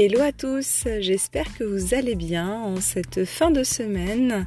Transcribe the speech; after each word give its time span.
Hello 0.00 0.20
à 0.20 0.30
tous, 0.30 0.84
j'espère 1.00 1.52
que 1.58 1.64
vous 1.64 1.92
allez 1.92 2.14
bien 2.14 2.52
en 2.52 2.80
cette 2.80 3.24
fin 3.24 3.50
de 3.50 3.64
semaine. 3.64 4.46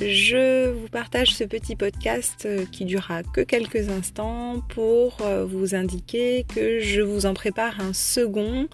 Je 0.00 0.70
vous 0.72 0.88
partage 0.88 1.28
ce 1.28 1.44
petit 1.44 1.76
podcast 1.76 2.48
qui 2.72 2.84
durera 2.84 3.22
que 3.22 3.40
quelques 3.40 3.88
instants 3.88 4.60
pour 4.70 5.18
euh, 5.20 5.44
vous 5.44 5.76
indiquer 5.76 6.44
que 6.52 6.80
je 6.80 7.00
vous 7.00 7.24
en 7.24 7.34
prépare 7.34 7.80
un 7.80 7.92
second 7.92 8.66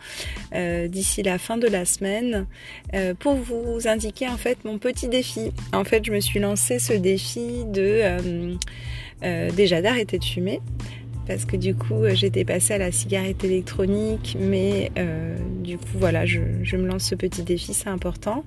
euh, 0.54 0.88
d'ici 0.88 1.22
la 1.22 1.36
fin 1.36 1.58
de 1.58 1.66
la 1.66 1.84
semaine 1.84 2.46
euh, 2.94 3.12
pour 3.12 3.34
vous 3.34 3.86
indiquer 3.86 4.26
en 4.26 4.38
fait 4.38 4.64
mon 4.64 4.78
petit 4.78 5.08
défi. 5.08 5.52
En 5.74 5.84
fait, 5.84 6.02
je 6.06 6.12
me 6.12 6.20
suis 6.20 6.40
lancé 6.40 6.78
ce 6.78 6.94
défi 6.94 7.66
de 7.66 8.56
déjà 9.54 9.82
d'arrêter 9.82 10.18
de 10.18 10.24
fumer 10.24 10.62
parce 11.26 11.44
que 11.44 11.56
du 11.56 11.74
coup 11.74 12.04
euh, 12.04 12.14
j'étais 12.14 12.44
passée 12.44 12.74
à 12.74 12.78
la 12.78 12.92
cigarette 12.92 13.44
électronique 13.44 14.36
mais 14.38 14.90
euh, 14.98 15.36
du 15.62 15.78
coup 15.78 15.84
voilà 15.94 16.26
je, 16.26 16.40
me 16.40 16.86
lance 16.86 17.04
ce 17.04 17.14
petit 17.14 17.42
défi 17.42 17.74
c'est 17.74 17.88
important. 17.88 18.44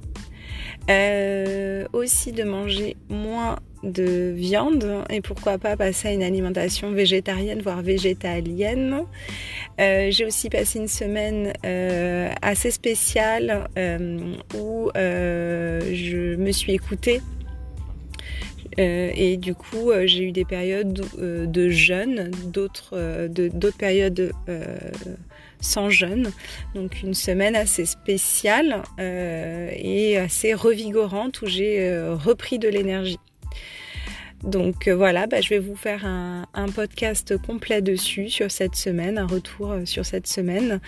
Euh, 0.89 1.85
aussi 1.91 2.31
de 2.31 2.43
manger 2.43 2.95
moins 3.09 3.57
de 3.83 4.31
viande 4.35 5.03
et 5.09 5.21
pourquoi 5.21 5.57
pas 5.57 5.75
passer 5.75 6.07
à 6.07 6.11
une 6.13 6.23
alimentation 6.23 6.91
végétarienne 6.91 7.61
voire 7.61 7.81
végétalienne. 7.81 9.01
J'ai 9.77 10.25
aussi 10.25 10.49
passé 10.49 10.79
une 10.79 10.87
semaine 10.87 11.53
assez 12.41 12.71
spéciale 12.71 13.67
où 14.55 14.89
je 14.95 16.35
me 16.35 16.51
suis 16.51 16.73
écoutée 16.73 17.21
euh, 18.79 19.11
et 19.15 19.37
du 19.37 19.55
coup, 19.55 19.91
euh, 19.91 20.05
j'ai 20.05 20.23
eu 20.23 20.31
des 20.31 20.45
périodes 20.45 21.03
euh, 21.17 21.45
de 21.45 21.69
jeûne, 21.69 22.31
d'autres 22.45 23.27
d'autres 23.27 23.77
périodes 23.77 24.31
sans 25.59 25.89
jeûne. 25.89 26.31
Donc 26.75 27.01
une 27.01 27.13
semaine 27.13 27.55
assez 27.55 27.85
spéciale 27.85 28.83
et 28.99 30.17
assez 30.17 30.53
revigorante 30.53 31.41
où 31.41 31.47
j'ai 31.47 31.97
repris 31.99 32.59
de 32.59 32.69
l'énergie. 32.69 33.19
Donc 34.43 34.87
euh, 34.87 34.95
voilà, 34.95 35.25
bah, 35.25 35.41
je 35.41 35.49
vais 35.49 35.59
vous 35.59 35.75
faire 35.75 36.05
un, 36.05 36.45
podcast 36.75 37.37
complet 37.37 37.81
dessus 37.81 38.29
sur 38.29 38.51
cette 38.51 38.75
semaine, 38.75 39.17
un 39.17 39.25
retour 39.25 39.71
euh, 39.71 39.85
sur 39.85 40.05
cette 40.05 40.27
semaine. 40.27 40.79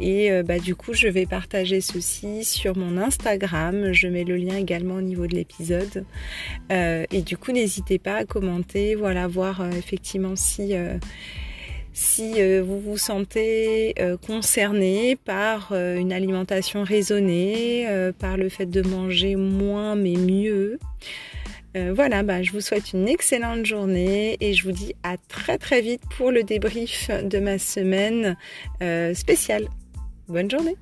Et 0.00 0.32
euh, 0.32 0.42
bah, 0.42 0.58
du 0.58 0.74
coup, 0.74 0.92
je 0.92 1.06
vais 1.06 1.24
partager 1.24 1.80
ceci 1.80 2.44
sur 2.44 2.76
mon 2.76 2.96
Instagram. 2.98 3.92
Je 3.92 4.08
mets 4.08 4.24
le 4.24 4.36
lien 4.36 4.56
également 4.56 4.94
au 4.94 5.02
niveau 5.02 5.26
de 5.26 5.34
l'épisode. 5.34 6.04
et 6.70 7.22
du 7.22 7.36
coup, 7.36 7.52
n'hésitez 7.52 7.98
pas 7.98 8.16
à 8.16 8.24
commenter, 8.24 8.94
voilà, 8.94 9.28
voir 9.28 9.64
effectivement 9.74 10.34
si 10.36 10.74
si 11.92 12.34
vous 12.60 12.80
vous 12.80 12.98
sentez 12.98 13.94
concerné 14.26 15.16
par 15.16 15.72
une 15.72 16.12
alimentation 16.12 16.82
raisonnée, 16.82 17.86
par 18.18 18.36
le 18.36 18.48
fait 18.48 18.66
de 18.66 18.82
manger 18.82 19.36
moins 19.36 19.94
mais 19.94 20.16
mieux. 20.16 20.78
Euh, 21.76 21.92
voilà, 21.94 22.22
bah, 22.22 22.42
je 22.42 22.52
vous 22.52 22.60
souhaite 22.60 22.92
une 22.92 23.06
excellente 23.06 23.66
journée 23.66 24.36
et 24.40 24.54
je 24.54 24.64
vous 24.64 24.72
dis 24.72 24.94
à 25.02 25.16
très 25.28 25.58
très 25.58 25.82
vite 25.82 26.02
pour 26.16 26.30
le 26.30 26.42
débrief 26.42 27.10
de 27.10 27.38
ma 27.38 27.58
semaine 27.58 28.36
euh, 28.82 29.12
spéciale. 29.12 29.68
Bonne 30.26 30.50
journée 30.50 30.76